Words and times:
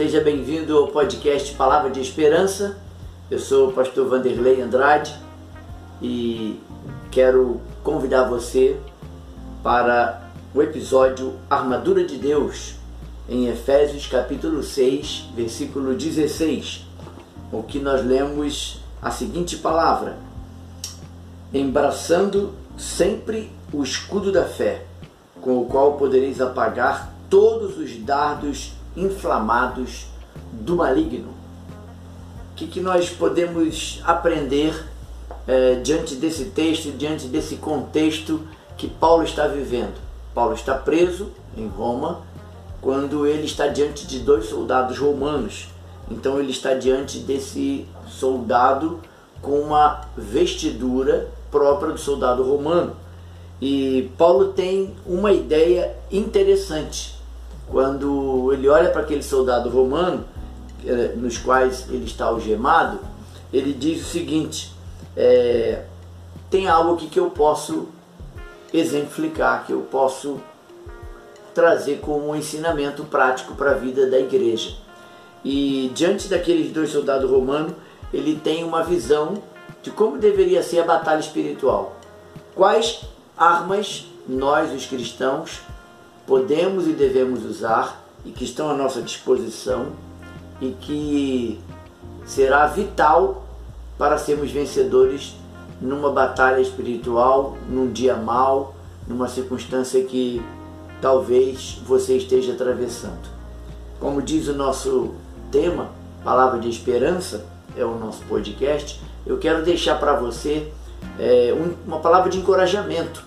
Seja 0.00 0.22
bem-vindo 0.22 0.78
ao 0.78 0.88
podcast 0.88 1.54
Palavra 1.56 1.90
de 1.90 2.00
Esperança. 2.00 2.78
Eu 3.30 3.38
sou 3.38 3.68
o 3.68 3.72
pastor 3.74 4.08
Vanderlei 4.08 4.62
Andrade 4.62 5.14
e 6.00 6.58
quero 7.10 7.60
convidar 7.84 8.24
você 8.24 8.80
para 9.62 10.30
o 10.54 10.62
episódio 10.62 11.34
Armadura 11.50 12.02
de 12.02 12.16
Deus 12.16 12.76
em 13.28 13.48
Efésios 13.48 14.06
capítulo 14.06 14.62
6, 14.62 15.32
versículo 15.36 15.94
16, 15.94 16.86
o 17.52 17.62
que 17.62 17.78
nós 17.78 18.02
lemos 18.02 18.80
a 19.02 19.10
seguinte 19.10 19.58
palavra: 19.58 20.16
Embraçando 21.52 22.54
sempre 22.78 23.52
o 23.70 23.82
escudo 23.82 24.32
da 24.32 24.46
fé, 24.46 24.86
com 25.42 25.60
o 25.60 25.66
qual 25.66 25.98
podereis 25.98 26.40
apagar 26.40 27.12
todos 27.28 27.76
os 27.76 27.98
dardos 27.98 28.79
inflamados 28.96 30.06
do 30.52 30.76
maligno. 30.76 31.28
O 32.52 32.54
que, 32.56 32.66
que 32.66 32.80
nós 32.80 33.08
podemos 33.10 34.00
aprender 34.04 34.86
é, 35.46 35.76
diante 35.76 36.14
desse 36.16 36.46
texto, 36.46 36.90
diante 36.92 37.26
desse 37.26 37.56
contexto 37.56 38.42
que 38.76 38.88
Paulo 38.88 39.22
está 39.22 39.46
vivendo? 39.46 39.94
Paulo 40.34 40.54
está 40.54 40.74
preso 40.74 41.30
em 41.56 41.66
Roma 41.66 42.20
quando 42.80 43.26
ele 43.26 43.44
está 43.44 43.66
diante 43.66 44.06
de 44.06 44.20
dois 44.20 44.46
soldados 44.46 44.98
romanos. 44.98 45.68
Então 46.10 46.38
ele 46.38 46.50
está 46.50 46.74
diante 46.74 47.20
desse 47.20 47.86
soldado 48.08 49.00
com 49.40 49.60
uma 49.60 50.02
vestidura 50.16 51.28
própria 51.50 51.92
do 51.92 51.98
soldado 51.98 52.42
romano. 52.42 52.96
E 53.60 54.10
Paulo 54.16 54.52
tem 54.52 54.94
uma 55.06 55.32
ideia 55.32 55.94
interessante 56.10 57.19
quando 57.70 58.52
ele 58.52 58.68
olha 58.68 58.90
para 58.90 59.02
aquele 59.02 59.22
soldado 59.22 59.70
romano, 59.70 60.24
eh, 60.84 61.12
nos 61.16 61.38
quais 61.38 61.86
ele 61.88 62.04
está 62.04 62.26
algemado, 62.26 62.98
ele 63.52 63.72
diz 63.72 64.02
o 64.02 64.04
seguinte: 64.04 64.72
é, 65.16 65.84
tem 66.48 66.68
algo 66.68 66.94
aqui 66.94 67.06
que 67.06 67.18
eu 67.18 67.30
posso 67.30 67.88
exemplificar, 68.72 69.64
que 69.66 69.72
eu 69.72 69.82
posso 69.82 70.40
trazer 71.54 71.98
como 72.00 72.30
um 72.30 72.36
ensinamento 72.36 73.04
prático 73.04 73.54
para 73.54 73.72
a 73.72 73.74
vida 73.74 74.08
da 74.08 74.18
igreja. 74.18 74.76
E 75.44 75.90
diante 75.94 76.28
daqueles 76.28 76.72
dois 76.72 76.90
soldados 76.90 77.28
romanos, 77.30 77.72
ele 78.12 78.36
tem 78.36 78.62
uma 78.64 78.82
visão 78.82 79.34
de 79.82 79.90
como 79.90 80.18
deveria 80.18 80.62
ser 80.62 80.80
a 80.80 80.84
batalha 80.84 81.20
espiritual. 81.20 81.96
Quais 82.54 83.02
armas 83.36 84.06
nós, 84.28 84.72
os 84.72 84.86
cristãos, 84.86 85.60
podemos 86.30 86.86
e 86.86 86.92
devemos 86.92 87.44
usar 87.44 88.06
e 88.24 88.30
que 88.30 88.44
estão 88.44 88.70
à 88.70 88.74
nossa 88.74 89.02
disposição 89.02 89.88
e 90.60 90.70
que 90.80 91.58
será 92.24 92.68
vital 92.68 93.42
para 93.98 94.16
sermos 94.16 94.52
vencedores 94.52 95.34
numa 95.80 96.12
batalha 96.12 96.60
espiritual, 96.60 97.58
num 97.68 97.90
dia 97.90 98.14
mal, 98.14 98.76
numa 99.08 99.26
circunstância 99.26 100.04
que 100.04 100.40
talvez 101.02 101.82
você 101.84 102.16
esteja 102.16 102.52
atravessando. 102.52 103.28
Como 103.98 104.22
diz 104.22 104.46
o 104.46 104.54
nosso 104.54 105.14
tema, 105.50 105.88
Palavra 106.22 106.60
de 106.60 106.68
Esperança, 106.68 107.44
é 107.76 107.84
o 107.84 107.98
nosso 107.98 108.22
podcast, 108.26 109.02
eu 109.26 109.36
quero 109.38 109.64
deixar 109.64 109.98
para 109.98 110.14
você 110.14 110.70
é, 111.18 111.52
uma 111.84 111.98
palavra 111.98 112.30
de 112.30 112.38
encorajamento, 112.38 113.24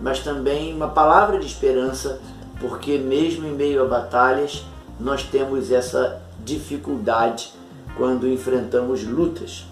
mas 0.00 0.20
também 0.20 0.74
uma 0.74 0.88
palavra 0.88 1.38
de 1.38 1.46
esperança, 1.46 2.18
porque 2.60 2.98
mesmo 2.98 3.46
em 3.46 3.52
meio 3.52 3.82
a 3.82 3.86
batalhas, 3.86 4.64
nós 4.98 5.22
temos 5.22 5.70
essa 5.70 6.20
dificuldade 6.44 7.52
quando 7.96 8.28
enfrentamos 8.28 9.04
lutas. 9.04 9.66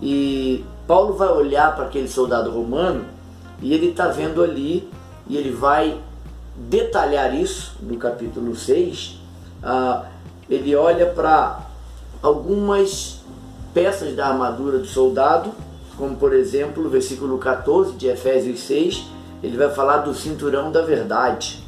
E 0.00 0.64
Paulo 0.86 1.14
vai 1.14 1.28
olhar 1.28 1.74
para 1.74 1.86
aquele 1.86 2.08
soldado 2.08 2.50
romano 2.50 3.04
e 3.62 3.74
ele 3.74 3.90
está 3.90 4.08
vendo 4.08 4.42
ali, 4.42 4.90
e 5.28 5.36
ele 5.36 5.50
vai 5.50 6.00
detalhar 6.56 7.34
isso 7.34 7.76
no 7.82 7.96
capítulo 7.96 8.56
6. 8.56 9.18
Ah, 9.62 10.06
ele 10.48 10.74
olha 10.74 11.06
para 11.06 11.60
algumas 12.22 13.20
peças 13.72 14.14
da 14.16 14.28
armadura 14.28 14.78
do 14.78 14.86
soldado, 14.86 15.52
como 15.96 16.16
por 16.16 16.32
exemplo 16.32 16.86
o 16.86 16.88
versículo 16.88 17.38
14 17.38 17.92
de 17.92 18.08
Efésios 18.08 18.60
6, 18.60 19.04
ele 19.42 19.56
vai 19.56 19.70
falar 19.70 19.98
do 19.98 20.14
cinturão 20.14 20.72
da 20.72 20.82
verdade, 20.82 21.62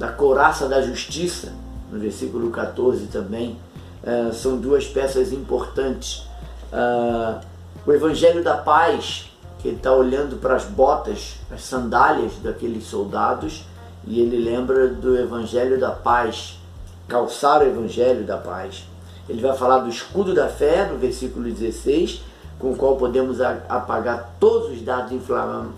da 0.00 0.08
couraça 0.08 0.66
da 0.66 0.80
justiça, 0.80 1.52
no 1.92 2.00
versículo 2.00 2.50
14 2.50 3.08
também. 3.08 3.58
Ah, 4.02 4.30
são 4.32 4.56
duas 4.56 4.86
peças 4.86 5.30
importantes. 5.30 6.26
Ah, 6.72 7.42
o 7.86 7.92
evangelho 7.92 8.42
da 8.42 8.56
paz, 8.56 9.30
que 9.58 9.68
ele 9.68 9.76
está 9.76 9.92
olhando 9.92 10.36
para 10.40 10.56
as 10.56 10.64
botas, 10.64 11.34
as 11.52 11.62
sandálias 11.62 12.32
daqueles 12.42 12.84
soldados, 12.84 13.66
e 14.06 14.20
ele 14.20 14.38
lembra 14.38 14.88
do 14.88 15.18
evangelho 15.18 15.78
da 15.78 15.90
paz, 15.90 16.58
calçar 17.06 17.60
o 17.60 17.66
evangelho 17.66 18.24
da 18.24 18.38
paz. 18.38 18.84
Ele 19.28 19.42
vai 19.42 19.54
falar 19.54 19.80
do 19.80 19.90
escudo 19.90 20.34
da 20.34 20.48
fé, 20.48 20.88
no 20.90 20.96
versículo 20.96 21.44
16, 21.44 22.22
com 22.58 22.72
o 22.72 22.76
qual 22.76 22.96
podemos 22.96 23.38
apagar 23.42 24.36
todos 24.40 24.70
os 24.70 24.80
dados 24.80 25.12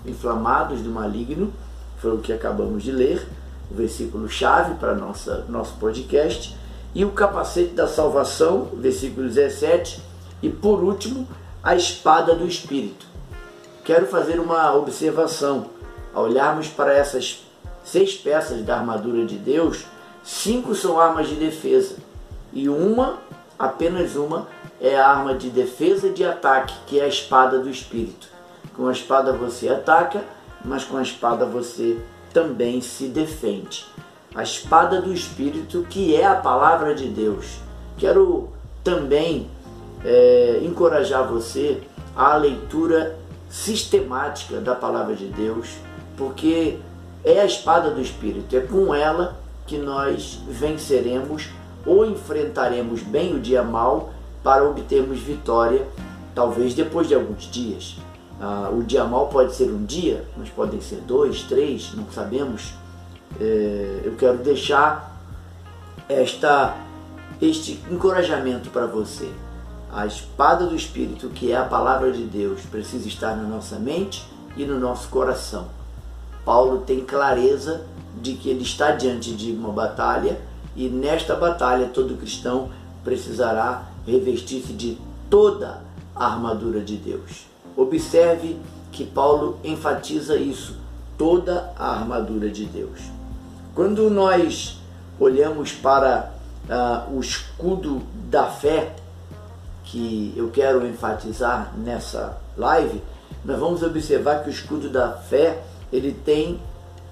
inflamados 0.06 0.80
do 0.80 0.90
maligno, 0.90 1.52
foi 1.98 2.14
o 2.14 2.18
que 2.18 2.32
acabamos 2.32 2.84
de 2.84 2.92
ler, 2.92 3.26
o 3.72 3.74
versículo 3.74 4.28
chave 4.28 4.74
para 4.74 4.94
nossa 4.94 5.46
nosso 5.48 5.74
podcast, 5.76 6.54
e 6.94 7.04
o 7.04 7.12
capacete 7.12 7.72
da 7.72 7.88
salvação, 7.88 8.68
versículo 8.74 9.26
17, 9.26 10.02
e 10.42 10.50
por 10.50 10.84
último, 10.84 11.26
a 11.62 11.74
espada 11.74 12.34
do 12.34 12.46
espírito. 12.46 13.06
Quero 13.82 14.06
fazer 14.06 14.38
uma 14.38 14.74
observação. 14.74 15.70
Ao 16.12 16.24
olharmos 16.24 16.68
para 16.68 16.92
essas 16.92 17.42
seis 17.82 18.14
peças 18.14 18.62
da 18.62 18.76
armadura 18.76 19.24
de 19.24 19.36
Deus, 19.36 19.86
cinco 20.22 20.74
são 20.74 21.00
armas 21.00 21.28
de 21.28 21.36
defesa 21.36 21.96
e 22.52 22.68
uma, 22.68 23.18
apenas 23.58 24.14
uma, 24.14 24.46
é 24.78 24.96
a 24.96 25.08
arma 25.08 25.34
de 25.34 25.48
defesa 25.48 26.08
e 26.08 26.12
de 26.12 26.24
ataque, 26.24 26.74
que 26.86 27.00
é 27.00 27.04
a 27.04 27.08
espada 27.08 27.58
do 27.58 27.70
Espírito. 27.70 28.28
Com 28.76 28.88
a 28.88 28.92
espada 28.92 29.32
você 29.32 29.68
ataca, 29.68 30.22
mas 30.62 30.84
com 30.84 30.98
a 30.98 31.02
espada 31.02 31.46
você 31.46 31.98
também 32.32 32.80
se 32.80 33.06
defende. 33.06 33.86
A 34.34 34.42
espada 34.42 35.00
do 35.00 35.12
Espírito, 35.12 35.86
que 35.88 36.16
é 36.16 36.26
a 36.26 36.34
palavra 36.34 36.94
de 36.94 37.08
Deus. 37.08 37.58
Quero 37.98 38.48
também 38.82 39.48
é, 40.04 40.60
encorajar 40.62 41.28
você 41.28 41.82
à 42.16 42.36
leitura 42.36 43.18
sistemática 43.48 44.58
da 44.58 44.74
palavra 44.74 45.14
de 45.14 45.26
Deus, 45.26 45.68
porque 46.16 46.78
é 47.24 47.40
a 47.40 47.44
espada 47.44 47.90
do 47.90 48.00
Espírito, 48.00 48.56
é 48.56 48.60
com 48.60 48.94
ela 48.94 49.38
que 49.66 49.76
nós 49.76 50.40
venceremos 50.48 51.50
ou 51.84 52.04
enfrentaremos 52.06 53.02
bem 53.02 53.34
o 53.34 53.40
dia 53.40 53.62
mal 53.62 54.12
para 54.42 54.68
obtermos 54.68 55.20
vitória, 55.20 55.86
talvez 56.34 56.74
depois 56.74 57.06
de 57.06 57.14
alguns 57.14 57.44
dias. 57.50 57.96
Ah, 58.42 58.70
o 58.72 58.82
dia 58.82 59.04
mal 59.04 59.28
pode 59.28 59.54
ser 59.54 59.70
um 59.70 59.84
dia, 59.84 60.26
mas 60.36 60.48
podem 60.48 60.80
ser 60.80 60.96
dois, 61.06 61.42
três, 61.42 61.94
não 61.94 62.10
sabemos. 62.10 62.74
É, 63.40 64.00
eu 64.04 64.16
quero 64.16 64.38
deixar 64.38 65.16
esta, 66.08 66.76
este 67.40 67.80
encorajamento 67.88 68.68
para 68.70 68.86
você. 68.86 69.30
A 69.92 70.06
espada 70.06 70.66
do 70.66 70.74
Espírito, 70.74 71.28
que 71.28 71.52
é 71.52 71.56
a 71.56 71.64
palavra 71.64 72.10
de 72.10 72.24
Deus, 72.24 72.62
precisa 72.62 73.06
estar 73.06 73.36
na 73.36 73.44
nossa 73.44 73.78
mente 73.78 74.26
e 74.56 74.64
no 74.64 74.80
nosso 74.80 75.08
coração 75.08 75.68
Paulo 76.44 76.80
tem 76.80 77.04
clareza 77.04 77.86
de 78.20 78.34
que 78.34 78.48
ele 78.48 78.62
está 78.62 78.92
diante 78.92 79.32
de 79.34 79.52
uma 79.52 79.70
batalha 79.70 80.40
e 80.74 80.88
nesta 80.88 81.36
batalha 81.36 81.88
todo 81.88 82.16
cristão 82.16 82.70
precisará 83.04 83.86
revestir-se 84.06 84.72
de 84.72 84.98
toda 85.30 85.82
a 86.14 86.26
armadura 86.26 86.80
de 86.80 86.96
Deus. 86.96 87.51
Observe 87.76 88.58
que 88.90 89.04
Paulo 89.04 89.58
enfatiza 89.64 90.36
isso, 90.36 90.76
toda 91.16 91.72
a 91.78 91.92
armadura 91.92 92.50
de 92.50 92.64
Deus. 92.66 93.00
Quando 93.74 94.10
nós 94.10 94.78
olhamos 95.18 95.72
para 95.72 96.32
uh, 96.68 97.16
o 97.16 97.20
escudo 97.20 98.02
da 98.28 98.46
fé, 98.46 98.94
que 99.84 100.32
eu 100.36 100.50
quero 100.50 100.86
enfatizar 100.86 101.72
nessa 101.76 102.38
live, 102.56 103.02
nós 103.44 103.58
vamos 103.58 103.82
observar 103.82 104.42
que 104.42 104.50
o 104.50 104.52
escudo 104.52 104.88
da 104.88 105.12
fé 105.12 105.62
ele 105.92 106.12
tem 106.12 106.60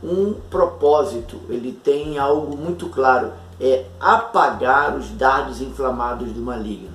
um 0.03 0.35
propósito, 0.49 1.41
ele 1.49 1.73
tem 1.73 2.19
algo 2.19 2.57
muito 2.57 2.89
claro, 2.89 3.33
é 3.61 3.85
apagar 3.99 4.97
os 4.97 5.11
dardos 5.11 5.61
inflamados 5.61 6.33
do 6.33 6.41
maligno. 6.41 6.91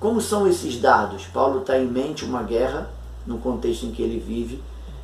Como 0.00 0.20
são 0.20 0.46
esses 0.46 0.80
dardos? 0.80 1.26
Paulo 1.26 1.60
está 1.60 1.76
em 1.76 1.86
mente 1.86 2.24
uma 2.24 2.44
guerra, 2.44 2.88
no 3.26 3.38
contexto 3.38 3.84
em 3.84 3.90
que 3.90 4.00
ele 4.00 4.20
vive, 4.20 4.62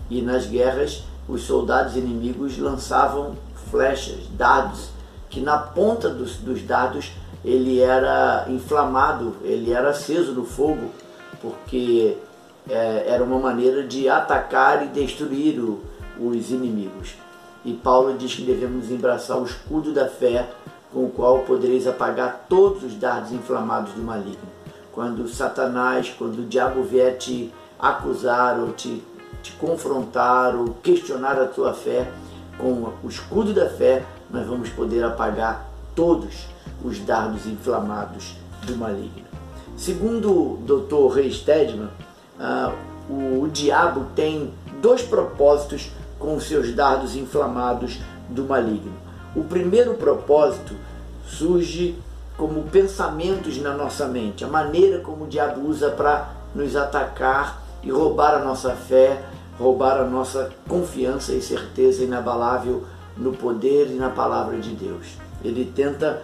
e 0.09 0.23
nas 0.23 0.47
guerras 0.47 1.03
os 1.29 1.43
soldados 1.43 1.97
inimigos 1.97 2.57
lançavam 2.59 3.35
flechas, 3.71 4.21
dardos, 4.37 4.91
que 5.29 5.41
na 5.41 5.59
ponta 5.59 6.09
dos, 6.09 6.37
dos 6.37 6.63
dardos 6.63 7.11
ele 7.45 7.81
era 7.81 8.47
inflamado, 8.49 9.35
ele 9.43 9.73
era 9.73 9.91
aceso 9.91 10.33
no 10.33 10.45
fogo, 10.45 10.91
porque 11.43 12.17
é, 12.69 13.05
era 13.09 13.25
uma 13.25 13.41
maneira 13.41 13.83
de 13.83 14.09
atacar 14.09 14.85
e 14.85 14.89
destruir 14.89 15.59
o, 15.59 15.83
os 16.21 16.53
inimigos. 16.53 17.15
E 17.65 17.73
Paulo 17.73 18.17
diz 18.17 18.35
que 18.35 18.43
devemos 18.43 18.93
embraçar 18.93 19.39
o 19.39 19.45
escudo 19.45 19.93
da 19.93 20.07
fé, 20.07 20.49
com 20.93 21.07
o 21.07 21.11
qual 21.11 21.41
podereis 21.41 21.89
apagar 21.89 22.47
todos 22.49 22.85
os 22.85 22.95
dardos 22.95 23.33
inflamados 23.33 23.93
do 23.95 24.03
maligno. 24.03 24.64
Quando 24.95 25.27
Satanás, 25.29 26.15
quando 26.17 26.39
o 26.39 26.47
diabo 26.47 26.85
vier 26.85 27.19
te 27.19 27.53
acusar 27.79 28.61
ou 28.61 28.73
te, 28.73 29.03
te 29.43 29.53
confrontar 29.53 30.55
ou 30.55 30.69
questionar 30.83 31.37
a 31.41 31.47
tua 31.47 31.75
fé, 31.75 32.09
com 32.57 32.93
o 33.03 33.09
escudo 33.09 33.53
da 33.53 33.69
fé, 33.69 34.05
nós 34.31 34.47
vamos 34.47 34.69
poder 34.71 35.03
apagar 35.03 35.69
todos 35.97 36.47
os 36.85 37.01
dardos 37.01 37.45
inflamados 37.47 38.37
do 38.65 38.77
maligno. 38.77 39.25
Segundo 39.77 40.31
o 40.31 40.57
Dr. 40.59 41.17
Ray 41.17 41.33
Stedman, 41.33 41.91
uh, 42.39 42.73
o, 43.11 43.43
o 43.43 43.49
diabo 43.49 44.07
tem 44.15 44.53
dois 44.81 45.03
propósitos 45.03 45.91
com 46.19 46.39
seus 46.39 46.73
dardos 46.73 47.17
inflamados 47.17 47.99
do 48.29 48.45
maligno. 48.45 48.93
O 49.35 49.43
primeiro 49.43 49.95
propósito 49.95 50.75
surge 51.27 51.97
como 52.37 52.65
pensamentos 52.65 53.57
na 53.59 53.75
nossa 53.75 54.07
mente, 54.07 54.45
a 54.45 54.49
maneira 54.49 54.99
como 54.99 55.25
o 55.25 55.29
diabo 55.29 55.69
usa 55.69 55.91
para 55.91 56.31
nos 56.55 56.75
atacar 56.75 57.63
e 57.83 57.91
roubar 57.91 58.35
a 58.35 58.45
nossa 58.45 58.71
fé, 58.75 59.23
roubar 59.59 59.99
a 59.99 60.05
nossa 60.05 60.51
confiança 60.69 61.33
e 61.33 61.41
certeza 61.41 62.03
inabalável 62.03 62.85
no 63.17 63.33
poder 63.33 63.89
e 63.89 63.95
na 63.95 64.11
palavra 64.11 64.59
de 64.59 64.71
Deus. 64.71 65.17
Ele 65.45 65.65
tenta 65.65 66.23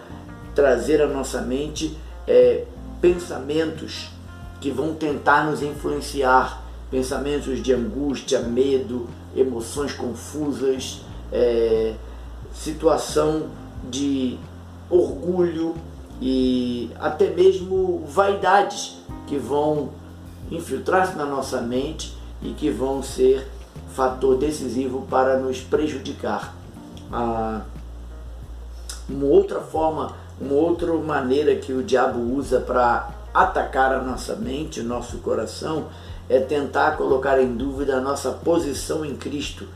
trazer 0.54 1.00
à 1.00 1.06
nossa 1.06 1.40
mente 1.40 1.96
é, 2.26 2.64
pensamentos 3.00 4.10
que 4.60 4.70
vão 4.70 4.94
tentar 4.94 5.44
nos 5.44 5.62
influenciar, 5.62 6.62
pensamentos 6.90 7.62
de 7.62 7.72
angústia, 7.72 8.40
medo, 8.40 9.08
emoções 9.34 9.92
confusas, 9.92 11.02
é, 11.32 11.94
situação 12.52 13.46
de 13.88 14.36
orgulho 14.90 15.76
e 16.20 16.90
até 16.98 17.30
mesmo 17.30 18.04
vaidades 18.06 18.98
que 19.26 19.38
vão 19.38 19.90
infiltrar-se 20.50 21.16
na 21.16 21.24
nossa 21.24 21.60
mente 21.60 22.16
e 22.42 22.50
que 22.52 22.70
vão 22.70 23.02
ser 23.02 23.46
fator 23.94 24.36
decisivo 24.36 25.06
para 25.08 25.38
nos 25.38 25.60
prejudicar. 25.60 26.54
Ah, 27.12 27.62
uma 29.08 29.26
outra 29.26 29.60
forma, 29.60 30.14
uma 30.40 30.54
outra 30.54 30.92
maneira 30.94 31.56
que 31.56 31.72
o 31.72 31.82
diabo 31.82 32.20
usa 32.20 32.60
para 32.60 33.10
atacar 33.32 33.92
a 33.92 34.02
nossa 34.02 34.36
mente, 34.36 34.80
o 34.80 34.84
nosso 34.84 35.18
coração, 35.18 35.86
é 36.28 36.38
tentar 36.38 36.96
colocar 36.96 37.40
em 37.40 37.56
dúvida 37.56 37.96
a 37.96 38.00
nossa 38.00 38.30
posição 38.30 39.04
em 39.04 39.16
Cristo, 39.16 39.66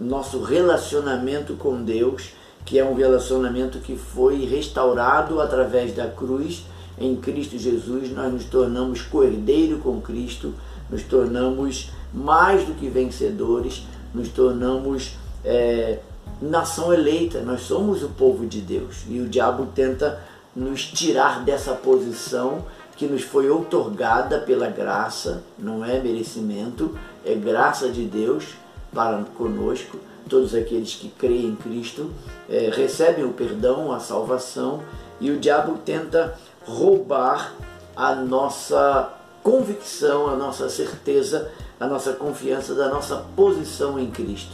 nosso 0.00 0.42
relacionamento 0.42 1.54
com 1.54 1.82
Deus, 1.82 2.32
que 2.64 2.78
é 2.78 2.84
um 2.84 2.94
relacionamento 2.94 3.78
que 3.78 3.96
foi 3.96 4.44
restaurado 4.44 5.40
através 5.40 5.94
da 5.94 6.06
cruz. 6.06 6.64
Em 6.98 7.16
Cristo 7.16 7.58
Jesus, 7.58 8.10
nós 8.10 8.32
nos 8.32 8.44
tornamos 8.44 9.02
cordeiro 9.02 9.78
com 9.78 10.00
Cristo, 10.00 10.54
nos 10.88 11.02
tornamos 11.02 11.90
mais 12.12 12.64
do 12.64 12.74
que 12.74 12.88
vencedores, 12.88 13.86
nos 14.14 14.28
tornamos 14.28 15.16
é, 15.44 15.98
nação 16.40 16.92
eleita, 16.92 17.40
nós 17.40 17.62
somos 17.62 18.02
o 18.02 18.08
povo 18.10 18.46
de 18.46 18.60
Deus. 18.60 19.04
E 19.08 19.20
o 19.20 19.28
diabo 19.28 19.66
tenta 19.74 20.20
nos 20.54 20.84
tirar 20.84 21.44
dessa 21.44 21.72
posição 21.72 22.64
que 22.96 23.06
nos 23.06 23.22
foi 23.22 23.50
outorgada 23.50 24.38
pela 24.38 24.68
graça, 24.68 25.42
não 25.58 25.84
é 25.84 25.98
merecimento, 26.00 26.96
é 27.24 27.34
graça 27.34 27.88
de 27.88 28.04
Deus 28.04 28.54
para 28.92 29.24
conosco. 29.36 29.98
Todos 30.28 30.54
aqueles 30.54 30.94
que 30.94 31.08
creem 31.08 31.48
em 31.48 31.56
Cristo 31.56 32.10
é, 32.48 32.70
recebem 32.74 33.24
o 33.24 33.32
perdão, 33.32 33.92
a 33.92 34.00
salvação, 34.00 34.82
e 35.20 35.30
o 35.30 35.38
diabo 35.38 35.78
tenta 35.84 36.34
roubar 36.66 37.54
a 37.94 38.14
nossa 38.14 39.12
convicção, 39.42 40.28
a 40.28 40.36
nossa 40.36 40.68
certeza, 40.68 41.50
a 41.78 41.86
nossa 41.86 42.14
confiança 42.14 42.74
da 42.74 42.88
nossa 42.88 43.16
posição 43.36 43.98
em 43.98 44.10
Cristo. 44.10 44.52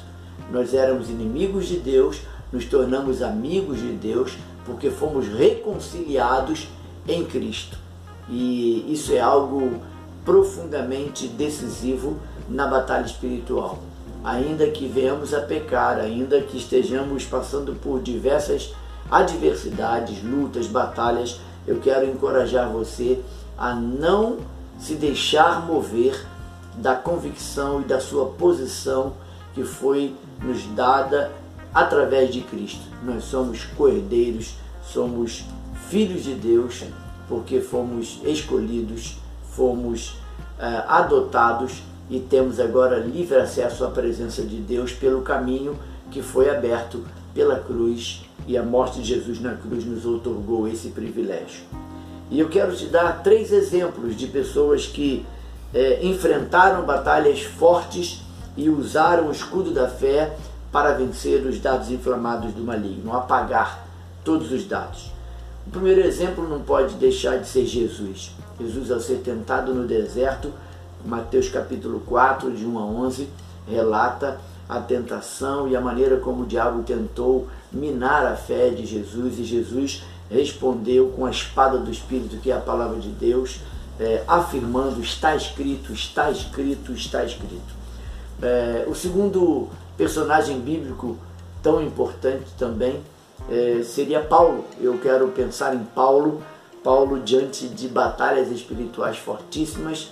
Nós 0.50 0.74
éramos 0.74 1.08
inimigos 1.08 1.66
de 1.66 1.76
Deus, 1.78 2.20
nos 2.52 2.64
tornamos 2.64 3.22
amigos 3.22 3.78
de 3.78 3.92
Deus, 3.92 4.36
porque 4.66 4.90
fomos 4.90 5.28
reconciliados 5.28 6.68
em 7.06 7.24
Cristo. 7.24 7.78
E 8.28 8.92
isso 8.92 9.12
é 9.12 9.20
algo 9.20 9.80
profundamente 10.24 11.28
decisivo 11.28 12.18
na 12.48 12.66
batalha 12.66 13.06
espiritual. 13.06 13.78
Ainda 14.22 14.66
que 14.68 14.86
venhamos 14.86 15.32
a 15.32 15.40
pecar, 15.40 15.98
ainda 15.98 16.40
que 16.42 16.58
estejamos 16.58 17.24
passando 17.24 17.74
por 17.74 18.02
diversas 18.02 18.74
adversidades, 19.10 20.22
lutas, 20.22 20.66
batalhas, 20.66 21.40
eu 21.66 21.80
quero 21.80 22.06
encorajar 22.06 22.68
você 22.68 23.20
a 23.56 23.74
não 23.74 24.38
se 24.78 24.94
deixar 24.94 25.66
mover 25.66 26.26
da 26.76 26.94
convicção 26.94 27.80
e 27.80 27.84
da 27.84 28.00
sua 28.00 28.26
posição 28.26 29.14
que 29.54 29.64
foi 29.64 30.14
nos 30.42 30.64
dada 30.74 31.30
através 31.74 32.32
de 32.32 32.40
Cristo. 32.40 32.82
Nós 33.02 33.24
somos 33.24 33.64
cordeiros, 33.64 34.54
somos 34.82 35.44
filhos 35.88 36.24
de 36.24 36.34
Deus, 36.34 36.84
porque 37.28 37.60
fomos 37.60 38.20
escolhidos, 38.24 39.18
fomos 39.50 40.10
uh, 40.58 40.88
adotados 40.88 41.82
e 42.10 42.18
temos 42.18 42.58
agora 42.58 42.98
livre 42.98 43.36
acesso 43.36 43.84
à 43.84 43.90
presença 43.90 44.42
de 44.42 44.56
Deus 44.56 44.92
pelo 44.92 45.22
caminho 45.22 45.78
que 46.10 46.20
foi 46.20 46.50
aberto 46.50 47.04
pela 47.32 47.60
cruz 47.60 48.22
e 48.48 48.58
a 48.58 48.62
morte 48.62 49.00
de 49.00 49.06
Jesus 49.06 49.40
na 49.40 49.54
cruz 49.54 49.84
nos 49.84 50.04
otorgou 50.04 50.66
esse 50.66 50.88
privilégio. 50.88 51.62
E 52.28 52.40
eu 52.40 52.48
quero 52.48 52.74
te 52.74 52.86
dar 52.86 53.22
três 53.22 53.52
exemplos 53.52 54.16
de 54.16 54.26
pessoas 54.26 54.86
que 54.86 55.24
eh, 55.72 56.00
enfrentaram 56.02 56.84
batalhas 56.84 57.42
fortes 57.42 58.22
e 58.56 58.68
usaram 58.68 59.28
o 59.28 59.32
escudo 59.32 59.72
da 59.72 59.88
fé 59.88 60.36
para 60.72 60.92
vencer 60.94 61.44
os 61.46 61.60
dados 61.60 61.90
inflamados 61.90 62.52
do 62.52 62.62
maligno, 62.62 63.16
apagar 63.16 63.86
todos 64.24 64.50
os 64.52 64.64
dados. 64.66 65.12
O 65.66 65.70
primeiro 65.70 66.00
exemplo 66.00 66.48
não 66.48 66.60
pode 66.60 66.94
deixar 66.94 67.38
de 67.38 67.48
ser 67.48 67.66
Jesus. 67.66 68.32
Jesus, 68.58 68.90
ao 68.90 69.00
ser 69.00 69.18
tentado 69.18 69.72
no 69.72 69.86
deserto, 69.86 70.52
Mateus 71.04 71.48
capítulo 71.48 72.00
4, 72.00 72.52
de 72.52 72.66
1 72.66 72.78
a 72.78 72.84
11, 72.84 73.28
relata 73.68 74.40
a 74.68 74.80
tentação 74.80 75.66
e 75.66 75.74
a 75.74 75.80
maneira 75.80 76.18
como 76.18 76.44
o 76.44 76.46
diabo 76.46 76.82
tentou 76.82 77.48
minar 77.72 78.24
a 78.24 78.36
fé 78.36 78.70
de 78.70 78.86
Jesus 78.86 79.38
e 79.38 79.44
Jesus 79.44 80.02
respondeu 80.30 81.08
com 81.08 81.26
a 81.26 81.30
espada 81.30 81.78
do 81.78 81.90
Espírito, 81.90 82.36
que 82.36 82.50
é 82.50 82.56
a 82.56 82.60
palavra 82.60 83.00
de 83.00 83.08
Deus, 83.08 83.60
é, 83.98 84.22
afirmando: 84.28 85.00
está 85.00 85.34
escrito, 85.34 85.92
está 85.92 86.30
escrito, 86.30 86.92
está 86.92 87.24
escrito. 87.24 87.80
É, 88.40 88.86
o 88.88 88.94
segundo 88.94 89.68
personagem 89.96 90.60
bíblico 90.60 91.18
tão 91.62 91.82
importante 91.82 92.46
também 92.56 93.00
é, 93.50 93.82
seria 93.82 94.20
Paulo. 94.20 94.64
Eu 94.80 94.98
quero 94.98 95.28
pensar 95.28 95.74
em 95.74 95.84
Paulo, 95.84 96.42
Paulo 96.82 97.20
diante 97.20 97.68
de 97.68 97.88
batalhas 97.88 98.50
espirituais 98.50 99.18
fortíssimas. 99.18 100.10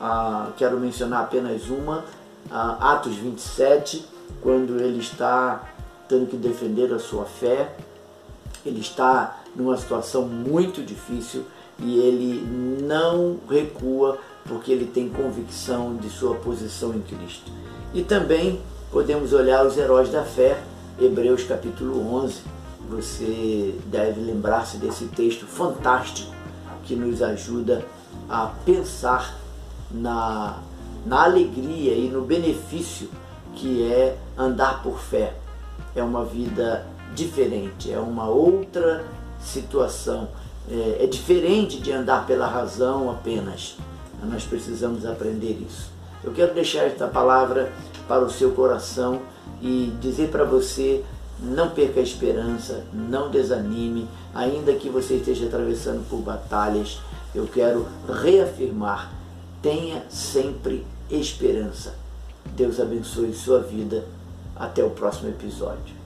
Ah, 0.00 0.50
quero 0.56 0.80
mencionar 0.80 1.24
apenas 1.24 1.68
uma, 1.68 2.04
ah, 2.50 2.94
Atos 2.94 3.16
27, 3.16 4.04
quando 4.40 4.80
ele 4.80 4.98
está 4.98 5.62
tendo 6.08 6.26
que 6.26 6.36
defender 6.36 6.92
a 6.92 6.98
sua 6.98 7.24
fé. 7.24 7.72
Ele 8.64 8.80
está 8.80 9.40
numa 9.54 9.76
situação 9.76 10.22
muito 10.22 10.82
difícil 10.82 11.44
e 11.78 11.98
ele 11.98 12.42
não 12.82 13.38
recua 13.48 14.18
porque 14.46 14.72
ele 14.72 14.86
tem 14.86 15.08
convicção 15.08 15.96
de 15.96 16.10
sua 16.10 16.34
posição 16.34 16.94
em 16.94 17.00
Cristo. 17.00 17.50
E 17.94 18.02
também 18.02 18.60
podemos 18.90 19.32
olhar 19.32 19.64
os 19.64 19.78
heróis 19.78 20.10
da 20.10 20.24
fé, 20.24 20.60
Hebreus 21.00 21.44
capítulo 21.44 22.14
11, 22.14 22.42
você 22.88 23.74
deve 23.86 24.20
lembrar-se 24.20 24.76
desse 24.76 25.06
texto 25.06 25.46
fantástico 25.46 26.34
que 26.84 26.96
nos 26.96 27.22
ajuda 27.22 27.84
a 28.28 28.46
pensar 28.64 29.39
na, 29.90 30.58
na 31.04 31.24
alegria 31.24 31.94
e 31.94 32.08
no 32.08 32.22
benefício 32.22 33.08
que 33.54 33.90
é 33.90 34.16
andar 34.36 34.82
por 34.82 34.98
fé. 34.98 35.34
É 35.94 36.02
uma 36.02 36.24
vida 36.24 36.86
diferente, 37.14 37.92
é 37.92 37.98
uma 37.98 38.28
outra 38.28 39.04
situação. 39.42 40.28
É, 40.70 41.04
é 41.04 41.06
diferente 41.06 41.80
de 41.80 41.92
andar 41.92 42.26
pela 42.26 42.46
razão 42.46 43.10
apenas. 43.10 43.76
Nós 44.22 44.44
precisamos 44.44 45.06
aprender 45.06 45.58
isso. 45.66 45.90
Eu 46.22 46.32
quero 46.32 46.54
deixar 46.54 46.84
esta 46.84 47.06
palavra 47.06 47.72
para 48.06 48.22
o 48.22 48.30
seu 48.30 48.52
coração 48.52 49.22
e 49.62 49.92
dizer 50.00 50.30
para 50.30 50.44
você 50.44 51.02
não 51.42 51.70
perca 51.70 52.00
a 52.00 52.02
esperança, 52.02 52.84
não 52.92 53.30
desanime, 53.30 54.06
ainda 54.34 54.74
que 54.74 54.90
você 54.90 55.14
esteja 55.14 55.46
atravessando 55.46 56.06
por 56.08 56.18
batalhas. 56.18 57.00
Eu 57.34 57.46
quero 57.46 57.86
reafirmar: 58.22 59.10
tenha 59.62 60.04
sempre 60.08 60.86
esperança. 61.10 61.94
Deus 62.56 62.80
abençoe 62.80 63.32
sua 63.34 63.60
vida. 63.60 64.04
Até 64.56 64.84
o 64.84 64.90
próximo 64.90 65.30
episódio. 65.30 65.99